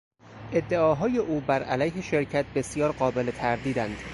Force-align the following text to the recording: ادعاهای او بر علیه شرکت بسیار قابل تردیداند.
ادعاهای 0.53 1.17
او 1.17 1.39
بر 1.41 1.63
علیه 1.63 2.01
شرکت 2.01 2.45
بسیار 2.55 2.91
قابل 2.91 3.31
تردیداند. 3.31 3.97